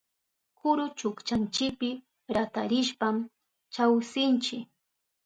Kuru 0.57 0.85
chukchanchipi 0.97 1.89
ratarishpan 2.35 3.17
chawsinchi. 3.73 4.57